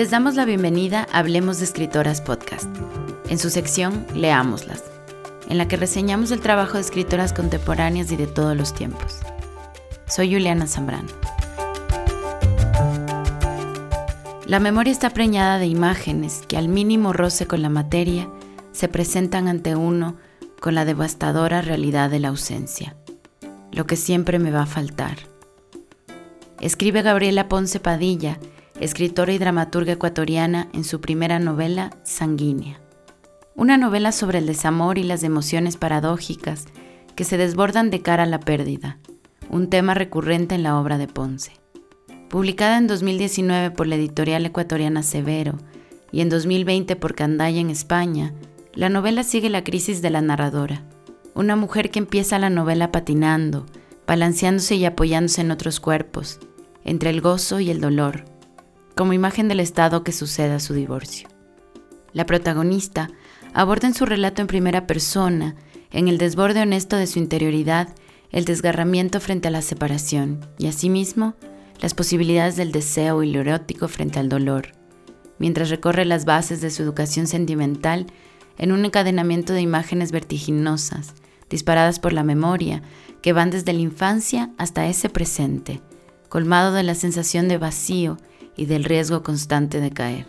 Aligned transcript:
Les 0.00 0.10
damos 0.10 0.34
la 0.34 0.46
bienvenida 0.46 1.06
a 1.12 1.18
Hablemos 1.18 1.58
de 1.58 1.66
Escritoras 1.66 2.22
Podcast, 2.22 2.74
en 3.28 3.38
su 3.38 3.50
sección 3.50 4.06
Leámoslas, 4.14 4.82
en 5.46 5.58
la 5.58 5.68
que 5.68 5.76
reseñamos 5.76 6.30
el 6.30 6.40
trabajo 6.40 6.76
de 6.76 6.80
escritoras 6.80 7.34
contemporáneas 7.34 8.10
y 8.10 8.16
de 8.16 8.26
todos 8.26 8.56
los 8.56 8.72
tiempos. 8.72 9.18
Soy 10.06 10.32
Juliana 10.32 10.66
Zambrano. 10.66 11.10
La 14.46 14.58
memoria 14.58 14.90
está 14.90 15.10
preñada 15.10 15.58
de 15.58 15.66
imágenes 15.66 16.44
que 16.48 16.56
al 16.56 16.68
mínimo 16.68 17.12
roce 17.12 17.46
con 17.46 17.60
la 17.60 17.68
materia 17.68 18.26
se 18.72 18.88
presentan 18.88 19.48
ante 19.48 19.76
uno 19.76 20.16
con 20.60 20.74
la 20.74 20.86
devastadora 20.86 21.60
realidad 21.60 22.08
de 22.08 22.20
la 22.20 22.28
ausencia, 22.28 22.96
lo 23.70 23.86
que 23.86 23.96
siempre 23.96 24.38
me 24.38 24.50
va 24.50 24.62
a 24.62 24.66
faltar. 24.66 25.18
Escribe 26.58 27.02
Gabriela 27.02 27.50
Ponce 27.50 27.80
Padilla, 27.80 28.38
escritora 28.80 29.32
y 29.34 29.38
dramaturga 29.38 29.92
ecuatoriana, 29.92 30.68
en 30.72 30.84
su 30.84 31.02
primera 31.02 31.38
novela, 31.38 31.90
Sanguínea. 32.02 32.80
Una 33.54 33.76
novela 33.76 34.10
sobre 34.10 34.38
el 34.38 34.46
desamor 34.46 34.96
y 34.96 35.02
las 35.02 35.22
emociones 35.22 35.76
paradójicas 35.76 36.64
que 37.14 37.24
se 37.24 37.36
desbordan 37.36 37.90
de 37.90 38.00
cara 38.00 38.22
a 38.22 38.26
la 38.26 38.40
pérdida, 38.40 38.98
un 39.50 39.68
tema 39.68 39.92
recurrente 39.92 40.54
en 40.54 40.62
la 40.62 40.80
obra 40.80 40.96
de 40.96 41.08
Ponce. 41.08 41.52
Publicada 42.30 42.78
en 42.78 42.86
2019 42.86 43.70
por 43.72 43.86
la 43.86 43.96
editorial 43.96 44.46
ecuatoriana 44.46 45.02
Severo 45.02 45.58
y 46.10 46.22
en 46.22 46.30
2020 46.30 46.96
por 46.96 47.14
Candaya 47.14 47.60
en 47.60 47.68
España, 47.68 48.32
la 48.72 48.88
novela 48.88 49.24
sigue 49.24 49.50
la 49.50 49.62
crisis 49.62 50.00
de 50.00 50.08
la 50.08 50.22
narradora, 50.22 50.84
una 51.34 51.54
mujer 51.54 51.90
que 51.90 51.98
empieza 51.98 52.38
la 52.38 52.48
novela 52.48 52.90
patinando, 52.90 53.66
balanceándose 54.06 54.76
y 54.76 54.86
apoyándose 54.86 55.42
en 55.42 55.50
otros 55.50 55.80
cuerpos, 55.80 56.38
entre 56.84 57.10
el 57.10 57.20
gozo 57.20 57.60
y 57.60 57.70
el 57.70 57.80
dolor, 57.80 58.24
como 59.00 59.14
imagen 59.14 59.48
del 59.48 59.60
estado 59.60 60.04
que 60.04 60.12
sucede 60.12 60.52
a 60.52 60.60
su 60.60 60.74
divorcio. 60.74 61.26
La 62.12 62.26
protagonista 62.26 63.08
aborda 63.54 63.88
en 63.88 63.94
su 63.94 64.04
relato 64.04 64.42
en 64.42 64.46
primera 64.46 64.86
persona, 64.86 65.56
en 65.90 66.06
el 66.06 66.18
desborde 66.18 66.60
honesto 66.60 66.96
de 66.96 67.06
su 67.06 67.18
interioridad, 67.18 67.88
el 68.30 68.44
desgarramiento 68.44 69.18
frente 69.18 69.48
a 69.48 69.52
la 69.52 69.62
separación 69.62 70.46
y 70.58 70.66
asimismo 70.66 71.34
las 71.80 71.94
posibilidades 71.94 72.56
del 72.56 72.72
deseo 72.72 73.22
y 73.22 73.34
erótico 73.34 73.88
frente 73.88 74.18
al 74.18 74.28
dolor, 74.28 74.72
mientras 75.38 75.70
recorre 75.70 76.04
las 76.04 76.26
bases 76.26 76.60
de 76.60 76.68
su 76.68 76.82
educación 76.82 77.26
sentimental 77.26 78.04
en 78.58 78.70
un 78.70 78.84
encadenamiento 78.84 79.54
de 79.54 79.62
imágenes 79.62 80.12
vertiginosas, 80.12 81.14
disparadas 81.48 82.00
por 82.00 82.12
la 82.12 82.22
memoria, 82.22 82.82
que 83.22 83.32
van 83.32 83.48
desde 83.48 83.72
la 83.72 83.80
infancia 83.80 84.50
hasta 84.58 84.88
ese 84.88 85.08
presente, 85.08 85.80
colmado 86.28 86.74
de 86.74 86.82
la 86.82 86.94
sensación 86.94 87.48
de 87.48 87.56
vacío 87.56 88.18
y 88.56 88.66
del 88.66 88.84
riesgo 88.84 89.22
constante 89.22 89.80
de 89.80 89.90
caer. 89.90 90.26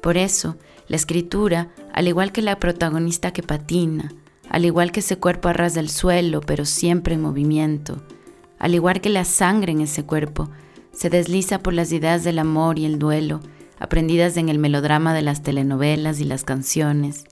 Por 0.00 0.16
eso, 0.16 0.56
la 0.88 0.96
escritura, 0.96 1.70
al 1.92 2.08
igual 2.08 2.32
que 2.32 2.42
la 2.42 2.58
protagonista 2.58 3.32
que 3.32 3.42
patina, 3.42 4.12
al 4.48 4.64
igual 4.64 4.92
que 4.92 5.00
ese 5.00 5.16
cuerpo 5.16 5.48
a 5.48 5.52
ras 5.52 5.74
del 5.74 5.88
suelo, 5.88 6.40
pero 6.40 6.64
siempre 6.64 7.14
en 7.14 7.22
movimiento, 7.22 8.02
al 8.58 8.74
igual 8.74 9.00
que 9.00 9.08
la 9.08 9.24
sangre 9.24 9.72
en 9.72 9.80
ese 9.80 10.04
cuerpo, 10.04 10.50
se 10.92 11.08
desliza 11.08 11.60
por 11.60 11.72
las 11.72 11.92
ideas 11.92 12.24
del 12.24 12.38
amor 12.38 12.78
y 12.78 12.84
el 12.84 12.98
duelo, 12.98 13.40
aprendidas 13.78 14.36
en 14.36 14.48
el 14.48 14.58
melodrama 14.58 15.14
de 15.14 15.22
las 15.22 15.42
telenovelas 15.42 16.20
y 16.20 16.24
las 16.24 16.44
canciones, 16.44 17.24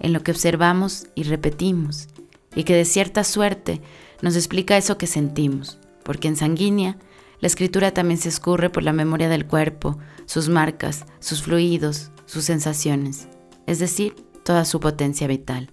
en 0.00 0.12
lo 0.12 0.22
que 0.22 0.30
observamos 0.30 1.06
y 1.14 1.24
repetimos, 1.24 2.08
y 2.54 2.64
que 2.64 2.74
de 2.74 2.84
cierta 2.84 3.24
suerte 3.24 3.80
nos 4.22 4.36
explica 4.36 4.76
eso 4.76 4.98
que 4.98 5.06
sentimos, 5.06 5.78
porque 6.04 6.28
en 6.28 6.36
Sanguínea 6.36 6.98
la 7.40 7.46
escritura 7.46 7.92
también 7.92 8.18
se 8.18 8.28
escurre 8.28 8.70
por 8.70 8.82
la 8.82 8.92
memoria 8.92 9.28
del 9.28 9.46
cuerpo, 9.46 9.98
sus 10.26 10.48
marcas, 10.48 11.06
sus 11.18 11.42
fluidos, 11.42 12.10
sus 12.26 12.44
sensaciones, 12.44 13.28
es 13.66 13.78
decir, 13.78 14.14
toda 14.44 14.64
su 14.64 14.80
potencia 14.80 15.26
vital. 15.26 15.70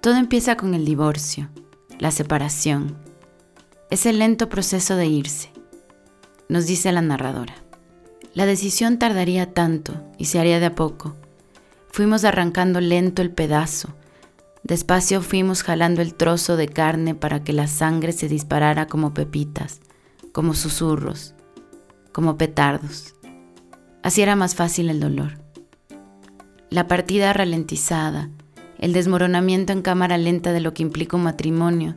Todo 0.00 0.16
empieza 0.16 0.56
con 0.56 0.74
el 0.74 0.84
divorcio, 0.84 1.50
la 1.98 2.10
separación, 2.10 2.96
ese 3.90 4.12
lento 4.12 4.48
proceso 4.48 4.96
de 4.96 5.06
irse, 5.06 5.50
nos 6.48 6.66
dice 6.66 6.92
la 6.92 7.02
narradora. 7.02 7.54
La 8.34 8.46
decisión 8.46 8.98
tardaría 8.98 9.52
tanto 9.52 9.94
y 10.16 10.26
se 10.26 10.38
haría 10.38 10.60
de 10.60 10.66
a 10.66 10.74
poco, 10.74 11.16
Fuimos 11.90 12.24
arrancando 12.24 12.80
lento 12.80 13.22
el 13.22 13.32
pedazo. 13.32 13.88
Despacio 14.62 15.20
fuimos 15.20 15.62
jalando 15.62 16.02
el 16.02 16.14
trozo 16.14 16.56
de 16.56 16.68
carne 16.68 17.14
para 17.14 17.42
que 17.42 17.52
la 17.52 17.66
sangre 17.66 18.12
se 18.12 18.28
disparara 18.28 18.86
como 18.86 19.14
pepitas, 19.14 19.80
como 20.32 20.54
susurros, 20.54 21.34
como 22.12 22.36
petardos. 22.36 23.14
Así 24.02 24.22
era 24.22 24.36
más 24.36 24.54
fácil 24.54 24.90
el 24.90 25.00
dolor. 25.00 25.38
La 26.70 26.86
partida 26.86 27.32
ralentizada, 27.32 28.30
el 28.78 28.92
desmoronamiento 28.92 29.72
en 29.72 29.82
cámara 29.82 30.18
lenta 30.18 30.52
de 30.52 30.60
lo 30.60 30.74
que 30.74 30.82
implica 30.82 31.16
un 31.16 31.24
matrimonio, 31.24 31.96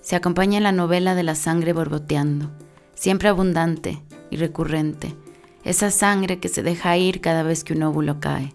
se 0.00 0.16
acompaña 0.16 0.58
en 0.58 0.64
la 0.64 0.72
novela 0.72 1.14
de 1.14 1.22
la 1.22 1.34
sangre 1.34 1.72
borboteando, 1.72 2.50
siempre 2.94 3.28
abundante 3.28 4.02
y 4.30 4.36
recurrente, 4.36 5.16
esa 5.64 5.90
sangre 5.90 6.40
que 6.40 6.48
se 6.48 6.62
deja 6.62 6.96
ir 6.96 7.20
cada 7.20 7.42
vez 7.42 7.64
que 7.64 7.74
un 7.74 7.82
óvulo 7.82 8.18
cae 8.18 8.54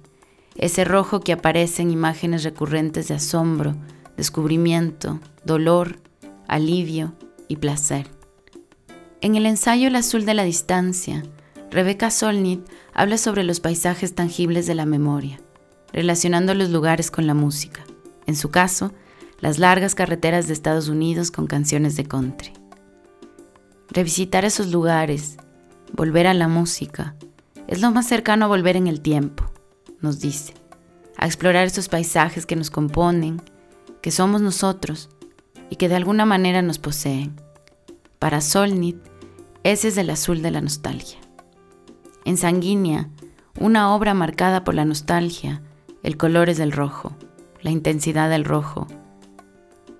ese 0.57 0.83
rojo 0.85 1.19
que 1.19 1.33
aparece 1.33 1.83
en 1.83 1.91
imágenes 1.91 2.43
recurrentes 2.43 3.07
de 3.07 3.15
asombro, 3.15 3.75
descubrimiento, 4.17 5.19
dolor, 5.45 5.99
alivio 6.47 7.13
y 7.47 7.57
placer. 7.57 8.07
En 9.19 9.35
el 9.35 9.47
ensayo 9.47 9.87
El 9.87 9.95
azul 9.95 10.25
de 10.25 10.35
la 10.35 10.43
distancia, 10.43 11.23
Rebecca 11.71 12.11
Solnit 12.11 12.61
habla 12.93 13.17
sobre 13.17 13.43
los 13.43 13.59
paisajes 13.59 14.13
tangibles 14.13 14.67
de 14.67 14.75
la 14.75 14.85
memoria, 14.85 15.39
relacionando 15.91 16.53
los 16.53 16.69
lugares 16.69 17.09
con 17.09 17.25
la 17.25 17.33
música, 17.33 17.83
en 18.27 18.35
su 18.35 18.51
caso, 18.51 18.93
las 19.39 19.57
largas 19.57 19.95
carreteras 19.95 20.45
de 20.45 20.53
Estados 20.53 20.87
Unidos 20.87 21.31
con 21.31 21.47
canciones 21.47 21.95
de 21.95 22.03
country. 22.03 22.53
Revisitar 23.89 24.45
esos 24.45 24.67
lugares, 24.67 25.37
volver 25.93 26.27
a 26.27 26.35
la 26.35 26.47
música, 26.47 27.15
es 27.65 27.81
lo 27.81 27.89
más 27.89 28.07
cercano 28.07 28.45
a 28.45 28.49
volver 28.49 28.75
en 28.75 28.85
el 28.85 29.01
tiempo, 29.01 29.45
nos 29.99 30.19
dice, 30.19 30.53
a 31.17 31.25
explorar 31.25 31.65
esos 31.65 31.89
paisajes 31.89 32.45
que 32.45 32.55
nos 32.55 32.69
componen, 32.69 33.41
que 33.99 34.11
somos 34.11 34.41
nosotros 34.41 35.09
y 35.71 35.77
que 35.77 35.89
de 35.89 35.95
alguna 35.95 36.25
manera 36.25 36.61
nos 36.61 36.77
poseen. 36.77 37.46
Para 38.19 38.41
Solnit, 38.41 38.97
ese 39.63 39.89
es 39.89 39.97
el 39.97 40.09
azul 40.09 40.41
de 40.41 40.49
la 40.49 40.59
nostalgia. 40.59 41.19
En 42.25 42.37
Sanguínea, 42.37 43.09
una 43.59 43.93
obra 43.93 44.15
marcada 44.15 44.63
por 44.63 44.73
la 44.73 44.85
nostalgia, 44.85 45.61
el 46.01 46.17
color 46.17 46.49
es 46.49 46.57
del 46.57 46.71
rojo, 46.71 47.15
la 47.61 47.69
intensidad 47.69 48.27
del 48.29 48.43
rojo. 48.43 48.87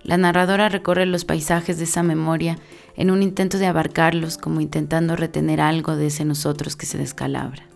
La 0.01 0.17
narradora 0.17 0.67
recorre 0.67 1.05
los 1.05 1.25
paisajes 1.25 1.77
de 1.77 1.83
esa 1.83 2.01
memoria 2.01 2.57
en 2.95 3.11
un 3.11 3.21
intento 3.21 3.59
de 3.59 3.67
abarcarlos 3.67 4.39
como 4.39 4.61
intentando 4.61 5.15
retener 5.15 5.61
algo 5.61 5.95
de 5.95 6.07
ese 6.07 6.25
nosotros 6.25 6.75
que 6.75 6.87
se 6.87 6.97
descalabra. 6.97 7.67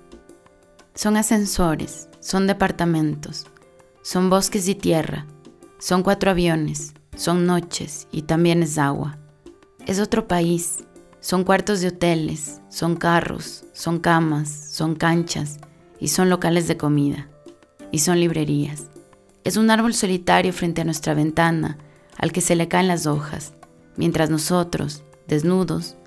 Son 0.96 1.18
ascensores, 1.18 2.10
son 2.20 2.48
departamentos, 2.48 3.46
son 4.02 4.32
bosques 4.32 4.68
y 4.68 4.74
tierra, 4.74 5.28
son 5.78 6.02
cuatro 6.02 6.32
aviones, 6.32 6.94
son 7.16 7.46
noches 7.46 8.08
y 8.12 8.24
también 8.24 8.64
es 8.64 8.80
agua. 8.80 9.20
Es 9.88 10.00
otro 10.00 10.28
país, 10.28 10.84
son 11.22 11.44
cuartos 11.44 11.82
de 11.82 11.88
hoteles, 11.88 12.62
son 12.70 12.96
carros, 12.96 13.66
son 13.74 14.00
camas, 14.00 14.50
son 14.50 14.96
canchas 14.96 15.58
y 16.00 16.10
son 16.10 16.30
locales 16.30 16.68
de 16.68 16.78
comida 16.78 17.28
y 17.92 18.00
son 18.00 18.20
librerías. 18.20 18.84
Es 19.44 19.58
un 19.58 19.72
árbol 19.72 19.96
solitario 19.96 20.54
frente 20.54 20.82
a 20.82 20.84
nuestra 20.84 21.16
ventana 21.16 21.80
al 22.18 22.32
que 22.32 22.42
se 22.42 22.56
le 22.56 22.68
caen 22.68 22.88
las 22.88 23.08
hojas, 23.08 23.54
mientras 23.98 24.30
nosotros, 24.30 25.04
desnudos, 25.28 25.98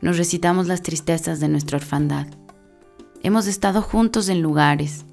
nos 0.00 0.16
recitamos 0.16 0.68
las 0.68 0.82
tristezas 0.82 1.40
de 1.40 1.48
nuestra 1.48 1.78
orfandad. 1.78 2.28
Hemos 3.24 3.48
estado 3.48 3.82
juntos 3.82 4.28
en 4.28 4.42
lugares, 4.42 5.06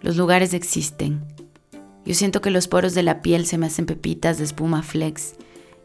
los 0.00 0.16
lugares 0.16 0.54
existen. 0.54 1.24
Yo 2.04 2.14
siento 2.14 2.40
que 2.40 2.50
los 2.50 2.68
poros 2.68 2.94
de 2.94 3.02
la 3.02 3.20
piel 3.20 3.46
se 3.46 3.58
me 3.58 3.66
hacen 3.66 3.86
pepitas 3.86 4.38
de 4.38 4.44
espuma 4.44 4.82
flex 4.82 5.34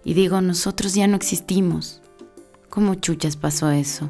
y 0.03 0.13
digo, 0.13 0.41
nosotros 0.41 0.93
ya 0.93 1.07
no 1.07 1.15
existimos. 1.15 2.01
¿Cómo 2.69 2.95
chuchas 2.95 3.35
pasó 3.35 3.71
eso? 3.71 4.09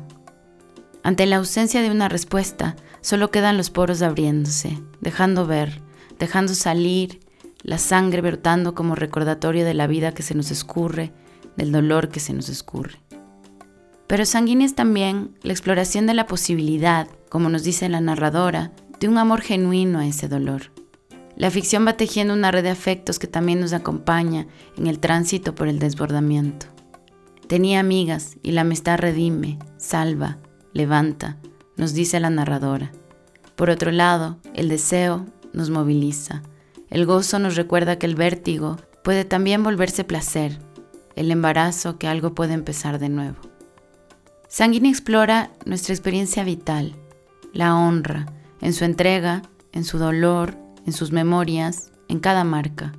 Ante 1.04 1.26
la 1.26 1.38
ausencia 1.38 1.82
de 1.82 1.92
una 1.92 2.10
respuesta, 2.10 2.76
solo 3.02 3.32
quedan 3.32 3.58
los 3.58 3.70
poros 3.70 4.02
abriéndose, 4.02 4.78
dejando 5.02 5.48
ver, 5.48 5.82
dejando 6.20 6.54
salir, 6.54 7.20
la 7.64 7.78
sangre 7.78 8.22
brotando 8.22 8.76
como 8.76 8.96
recordatorio 8.96 9.66
de 9.66 9.74
la 9.74 9.88
vida 9.88 10.14
que 10.14 10.24
se 10.24 10.36
nos 10.36 10.52
escurre, 10.52 11.12
del 11.56 11.72
dolor 11.72 12.10
que 12.10 12.20
se 12.20 12.34
nos 12.34 12.50
escurre. 12.50 13.00
Pero 14.08 14.26
sanguínea 14.26 14.66
es 14.66 14.76
también 14.76 15.36
la 15.44 15.54
exploración 15.54 16.08
de 16.08 16.14
la 16.14 16.26
posibilidad, 16.26 17.08
como 17.30 17.50
nos 17.50 17.64
dice 17.64 17.90
la 17.90 18.02
narradora, 18.02 18.72
de 19.00 19.08
un 19.08 19.18
amor 19.18 19.42
genuino 19.42 20.00
a 20.00 20.08
ese 20.08 20.28
dolor. 20.28 20.72
La 21.40 21.50
ficción 21.50 21.88
va 21.88 21.94
tejiendo 21.94 22.34
una 22.34 22.52
red 22.52 22.64
de 22.64 22.70
afectos 22.70 23.18
que 23.18 23.26
también 23.26 23.62
nos 23.62 23.72
acompaña 23.72 24.46
en 24.76 24.88
el 24.88 25.00
tránsito 25.00 25.56
por 25.56 25.70
el 25.70 25.80
desbordamiento. 25.80 26.66
Tenía 27.48 27.80
amigas 27.80 28.36
y 28.44 28.52
la 28.52 28.62
amistad 28.62 29.00
redime, 29.00 29.58
salva, 29.78 30.38
levanta, 30.74 31.38
nos 31.78 31.94
dice 31.94 32.20
la 32.20 32.30
narradora. 32.30 32.92
Por 33.56 33.70
otro 33.70 33.90
lado, 33.92 34.38
el 34.54 34.68
deseo 34.68 35.28
nos 35.54 35.70
moviliza. 35.70 36.44
El 36.90 37.06
gozo 37.06 37.40
nos 37.40 37.56
recuerda 37.56 37.98
que 37.98 38.06
el 38.06 38.16
vértigo 38.16 38.76
puede 39.02 39.24
también 39.24 39.64
volverse 39.64 40.04
placer, 40.04 40.60
el 41.16 41.32
embarazo 41.32 41.98
que 41.98 42.08
algo 42.08 42.36
puede 42.36 42.52
empezar 42.54 43.00
de 43.00 43.08
nuevo. 43.08 43.38
Sanguini 44.50 44.90
explora 44.90 45.52
nuestra 45.64 45.94
experiencia 45.94 46.44
vital, 46.44 46.98
la 47.54 47.78
honra, 47.78 48.26
en 48.60 48.74
su 48.74 48.84
entrega, 48.84 49.42
en 49.72 49.86
su 49.86 50.00
dolor, 50.00 50.58
en 50.86 50.94
sus 50.94 51.12
memorias, 51.12 51.92
en 52.08 52.20
cada 52.20 52.44
marca. 52.44 52.94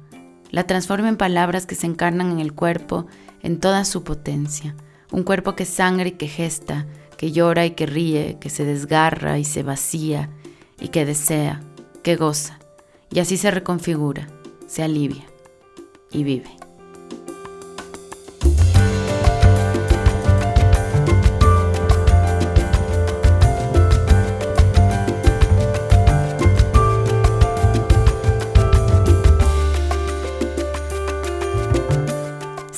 La 0.51 0.67
transforma 0.67 1.09
en 1.09 1.17
palabras 1.17 1.67
que 1.67 1.75
se 1.75 1.87
encarnan 1.87 2.31
en 2.33 2.41
el 2.41 2.53
cuerpo 2.53 3.07
en 3.43 3.61
toda 3.61 3.85
su 3.85 4.05
potencia. 4.05 4.75
Un 5.13 5.23
cuerpo 5.23 5.55
que 5.55 5.65
sangra 5.65 6.09
y 6.09 6.13
que 6.13 6.29
gesta, 6.29 6.87
que 7.17 7.33
llora 7.33 7.67
y 7.67 7.73
que 7.73 7.87
ríe, 7.87 8.39
que 8.41 8.51
se 8.51 8.65
desgarra 8.65 9.39
y 9.39 9.45
se 9.45 9.63
vacía, 9.63 10.31
y 10.81 10.89
que 10.89 11.05
desea, 11.05 11.61
que 12.03 12.17
goza. 12.17 12.59
Y 13.11 13.21
así 13.21 13.37
se 13.37 13.51
reconfigura, 13.51 14.29
se 14.67 14.83
alivia 14.83 15.25
y 16.13 16.25
vive. 16.25 16.60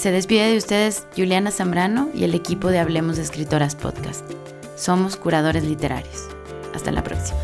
Se 0.03 0.11
despide 0.11 0.51
de 0.51 0.59
ustedes 0.59 1.07
Juliana 1.17 1.53
Zambrano 1.53 2.11
y 2.13 2.25
el 2.25 2.35
equipo 2.35 2.71
de 2.71 2.81
Hablemos 2.81 3.19
de 3.19 3.23
Escritoras 3.23 3.77
Podcast. 3.77 4.29
Somos 4.75 5.15
curadores 5.15 5.63
literarios. 5.63 6.29
Hasta 6.75 6.91
la 6.91 7.05
próxima. 7.05 7.39